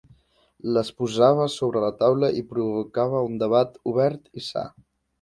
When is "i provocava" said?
2.41-3.25